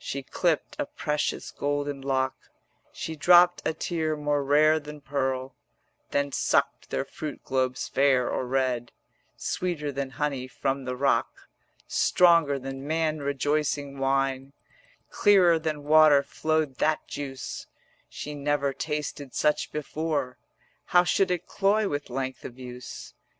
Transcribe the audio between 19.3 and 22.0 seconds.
such before, How should it cloy